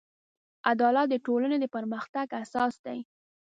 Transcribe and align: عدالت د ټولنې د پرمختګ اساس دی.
عدالت 0.71 1.07
د 1.09 1.15
ټولنې 1.25 1.57
د 1.59 1.65
پرمختګ 1.75 2.27
اساس 2.41 2.73
دی. 2.85 2.99